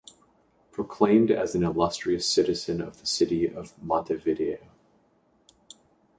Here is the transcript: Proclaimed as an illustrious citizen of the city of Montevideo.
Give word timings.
Proclaimed 0.71 1.29
as 1.29 1.53
an 1.53 1.61
illustrious 1.63 2.25
citizen 2.25 2.81
of 2.81 2.99
the 2.99 3.05
city 3.05 3.47
of 3.47 3.75
Montevideo. 3.83 4.67